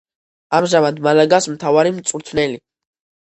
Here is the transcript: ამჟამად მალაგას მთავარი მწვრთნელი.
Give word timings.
ამჟამად 0.59 1.01
მალაგას 1.07 1.47
მთავარი 1.55 1.93
მწვრთნელი. 1.99 2.57